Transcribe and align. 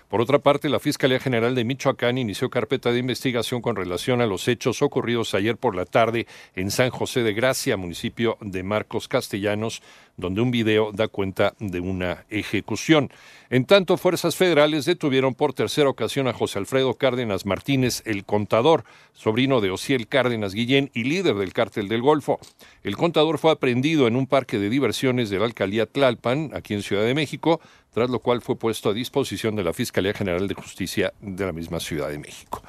Por 0.10 0.22
otra 0.22 0.40
parte, 0.40 0.70
la 0.70 0.80
Fiscalía 0.80 1.20
General 1.20 1.54
de 1.54 1.66
Michoacán 1.66 2.18
inició 2.18 2.50
carpeta 2.50 2.94
de 2.94 3.00
investigación 3.00 3.62
con 3.62 3.76
relación 3.76 4.22
a 4.22 4.26
los 4.26 4.48
hechos 4.48 4.82
ocurridos 4.82 5.34
ayer 5.34 5.58
por 5.58 5.76
la 5.76 5.84
tarde 5.84 6.28
en 6.56 6.72
San 6.72 6.92
José 6.92 7.24
de 7.24 7.34
Gracia, 7.34 7.76
municipio 7.76 8.38
de 8.40 8.64
Marcos 8.64 9.10
Castellanos, 9.10 9.82
donde 10.16 10.40
un 10.40 10.50
video 10.50 10.94
da 10.94 11.10
cuenta 11.10 11.54
de 11.60 11.82
una 11.82 12.26
ejecución. 12.30 13.12
En 13.50 13.66
tanto, 13.66 13.98
fuerzas 13.98 14.36
federales 14.36 14.86
detuvieron 14.86 15.36
por 15.36 15.54
tercera 15.54 15.90
ocasión 15.90 16.28
a 16.28 16.34
José 16.34 16.60
Alfredo 16.60 16.94
Cárdenas 16.96 17.46
Martínez, 17.46 18.02
el 18.06 18.24
contador, 18.24 18.86
sobrino 19.14 19.62
de 19.62 19.72
Ociel 19.72 20.08
Cárdenas 20.08 20.54
Guillén 20.54 20.90
y 20.94 21.04
líder 21.04 21.36
del 21.36 21.54
cártel 21.54 21.88
del 21.90 22.02
Golfo. 22.02 22.40
El 22.84 22.96
contador 22.96 23.38
fue 23.38 23.52
aprendido 23.52 24.08
en 24.08 24.16
un 24.16 24.26
parque 24.26 24.58
de 24.58 24.70
diversiones 24.70 25.30
de 25.30 25.40
la 25.40 25.46
alcaldía 25.46 25.86
Tlalpan, 25.86 26.52
aquí 26.54 26.74
en 26.74 26.82
Ciudad 26.82 27.04
de 27.04 27.14
México, 27.14 27.62
tras 27.98 28.12
lo 28.12 28.20
cual 28.20 28.44
fue 28.44 28.56
puesto 28.56 28.90
a 28.90 28.94
disposición 28.94 29.56
de 29.56 29.64
la 29.64 29.74
Fiscalía 29.74 30.14
General 30.14 30.48
de 30.48 30.54
Justicia 30.54 31.16
de 31.20 31.44
la 31.44 31.52
misma 31.52 31.80
Ciudad 31.80 32.10
de 32.10 32.20
México. 32.20 32.62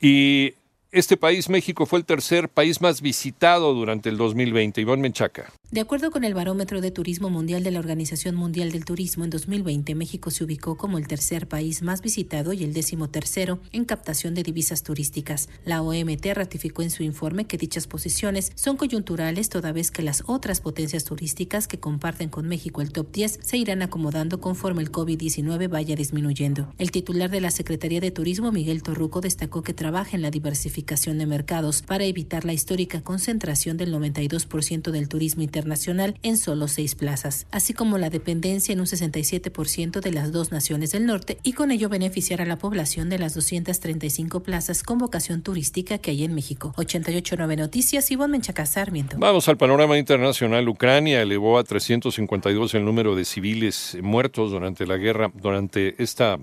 Y 0.00 0.54
este 0.92 1.16
país, 1.16 1.48
México, 1.48 1.86
fue 1.86 2.00
el 2.00 2.04
tercer 2.04 2.48
país 2.48 2.80
más 2.80 3.00
visitado 3.00 3.74
durante 3.74 4.08
el 4.08 4.16
2020. 4.16 4.80
Iván 4.80 5.00
Menchaca. 5.00 5.52
De 5.70 5.80
acuerdo 5.80 6.10
con 6.10 6.24
el 6.24 6.34
Barómetro 6.34 6.80
de 6.80 6.90
Turismo 6.90 7.30
Mundial 7.30 7.62
de 7.62 7.70
la 7.70 7.78
Organización 7.78 8.34
Mundial 8.34 8.72
del 8.72 8.84
Turismo, 8.84 9.22
en 9.22 9.30
2020 9.30 9.94
México 9.94 10.32
se 10.32 10.42
ubicó 10.42 10.76
como 10.76 10.98
el 10.98 11.06
tercer 11.06 11.46
país 11.46 11.82
más 11.82 12.02
visitado 12.02 12.52
y 12.52 12.64
el 12.64 12.72
décimo 12.72 13.08
tercero 13.08 13.60
en 13.70 13.84
captación 13.84 14.34
de 14.34 14.42
divisas 14.42 14.82
turísticas. 14.82 15.48
La 15.64 15.80
OMT 15.80 16.26
ratificó 16.34 16.82
en 16.82 16.90
su 16.90 17.04
informe 17.04 17.44
que 17.44 17.56
dichas 17.56 17.86
posiciones 17.86 18.50
son 18.56 18.76
coyunturales 18.76 19.48
toda 19.48 19.70
vez 19.70 19.92
que 19.92 20.02
las 20.02 20.24
otras 20.26 20.60
potencias 20.60 21.04
turísticas 21.04 21.68
que 21.68 21.78
comparten 21.78 22.30
con 22.30 22.48
México 22.48 22.82
el 22.82 22.90
top 22.90 23.12
10 23.12 23.38
se 23.42 23.56
irán 23.56 23.82
acomodando 23.82 24.40
conforme 24.40 24.82
el 24.82 24.90
COVID-19 24.90 25.68
vaya 25.68 25.94
disminuyendo. 25.94 26.74
El 26.78 26.90
titular 26.90 27.30
de 27.30 27.40
la 27.40 27.52
Secretaría 27.52 28.00
de 28.00 28.10
Turismo, 28.10 28.50
Miguel 28.50 28.82
Torruco, 28.82 29.20
destacó 29.20 29.62
que 29.62 29.72
trabaja 29.72 30.16
en 30.16 30.22
la 30.22 30.32
diversificación 30.32 30.79
de 30.84 31.26
mercados 31.26 31.82
para 31.82 32.04
evitar 32.04 32.44
la 32.44 32.52
histórica 32.52 33.02
concentración 33.02 33.76
del 33.76 33.94
92% 33.94 34.90
del 34.90 35.08
turismo 35.08 35.42
internacional 35.42 35.60
internacional 35.60 36.16
en 36.22 36.36
solo 36.36 36.68
seis 36.68 36.94
plazas, 36.94 37.46
así 37.50 37.74
como 37.74 37.98
la 37.98 38.08
dependencia 38.08 38.72
en 38.72 38.80
un 38.80 38.86
67% 38.86 40.00
de 40.00 40.12
las 40.12 40.32
dos 40.32 40.52
naciones 40.52 40.92
del 40.92 41.06
norte 41.06 41.38
y 41.42 41.52
con 41.52 41.70
ello 41.70 41.88
beneficiar 41.88 42.40
a 42.40 42.46
la 42.46 42.56
población 42.56 43.08
de 43.10 43.18
las 43.18 43.34
235 43.34 44.42
plazas 44.42 44.82
con 44.82 44.98
vocación 44.98 45.42
turística 45.42 45.98
que 45.98 46.12
hay 46.12 46.24
en 46.24 46.34
México. 46.34 46.72
889 46.76 47.56
Noticias, 47.56 48.10
Ivonne 48.10 48.32
Menchaca 48.32 48.64
Sarmiento. 48.64 49.16
Vamos 49.18 49.48
al 49.48 49.56
panorama 49.58 49.98
internacional. 49.98 50.68
Ucrania 50.68 51.20
elevó 51.20 51.58
a 51.58 51.64
352 51.64 52.74
el 52.74 52.84
número 52.84 53.14
de 53.14 53.24
civiles 53.24 53.98
muertos 54.02 54.50
durante 54.50 54.86
la 54.86 54.96
guerra, 54.96 55.30
durante 55.34 56.02
esta 56.02 56.38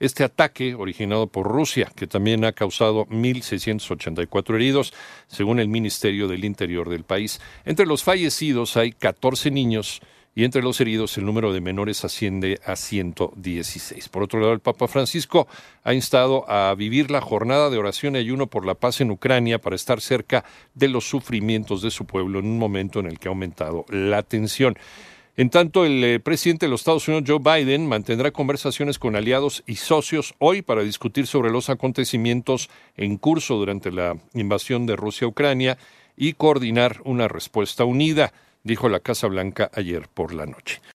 este 0.00 0.24
ataque 0.24 0.74
originado 0.74 1.26
por 1.26 1.46
Rusia, 1.46 1.90
que 1.94 2.06
también 2.06 2.44
ha 2.44 2.52
causado 2.52 3.06
1.684 3.06 4.54
heridos, 4.54 4.94
según 5.26 5.60
el 5.60 5.68
Ministerio 5.68 6.28
del 6.28 6.44
Interior 6.44 6.88
del 6.88 7.04
país. 7.04 7.40
Entre 7.64 7.86
los 7.86 8.04
fallecidos 8.04 8.76
hay 8.76 8.92
14 8.92 9.50
niños 9.50 10.00
y 10.34 10.44
entre 10.44 10.62
los 10.62 10.80
heridos 10.80 11.16
el 11.16 11.24
número 11.24 11.52
de 11.52 11.60
menores 11.60 12.04
asciende 12.04 12.60
a 12.66 12.76
116. 12.76 14.08
Por 14.08 14.24
otro 14.24 14.40
lado, 14.40 14.52
el 14.52 14.60
Papa 14.60 14.88
Francisco 14.88 15.46
ha 15.84 15.94
instado 15.94 16.48
a 16.50 16.74
vivir 16.74 17.10
la 17.10 17.20
jornada 17.20 17.70
de 17.70 17.78
oración 17.78 18.16
y 18.16 18.18
ayuno 18.18 18.48
por 18.48 18.66
la 18.66 18.74
paz 18.74 19.00
en 19.00 19.10
Ucrania 19.10 19.60
para 19.60 19.76
estar 19.76 20.00
cerca 20.00 20.44
de 20.74 20.88
los 20.88 21.08
sufrimientos 21.08 21.82
de 21.82 21.90
su 21.90 22.04
pueblo 22.04 22.40
en 22.40 22.46
un 22.46 22.58
momento 22.58 23.00
en 23.00 23.06
el 23.06 23.18
que 23.18 23.28
ha 23.28 23.30
aumentado 23.30 23.84
la 23.88 24.22
tensión. 24.22 24.76
En 25.36 25.50
tanto, 25.50 25.84
el 25.84 26.04
eh, 26.04 26.20
presidente 26.20 26.66
de 26.66 26.70
los 26.70 26.82
Estados 26.82 27.08
Unidos, 27.08 27.24
Joe 27.26 27.40
Biden, 27.40 27.88
mantendrá 27.88 28.30
conversaciones 28.30 29.00
con 29.00 29.16
aliados 29.16 29.64
y 29.66 29.74
socios 29.76 30.34
hoy 30.38 30.62
para 30.62 30.84
discutir 30.84 31.26
sobre 31.26 31.50
los 31.50 31.70
acontecimientos 31.70 32.70
en 32.96 33.16
curso 33.16 33.56
durante 33.56 33.90
la 33.90 34.16
invasión 34.34 34.86
de 34.86 34.94
Rusia 34.94 35.24
a 35.24 35.28
Ucrania 35.30 35.76
y 36.16 36.34
coordinar 36.34 37.00
una 37.04 37.26
respuesta 37.26 37.84
unida, 37.84 38.32
dijo 38.62 38.88
la 38.88 39.00
Casa 39.00 39.26
Blanca 39.26 39.72
ayer 39.74 40.06
por 40.06 40.32
la 40.32 40.46
noche. 40.46 40.80